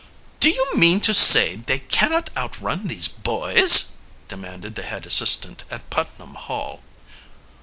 "Do 0.39 0.49
you 0.49 0.65
mean 0.75 0.99
to 1.01 1.13
say 1.13 1.57
they 1.57 1.77
cannot 1.77 2.31
outrun 2.35 2.87
these 2.87 3.07
boys?" 3.07 3.91
demanded 4.27 4.73
the 4.73 4.81
head 4.81 5.05
assistant 5.05 5.63
at 5.69 5.91
Putnam 5.91 6.33
Hall. 6.33 6.81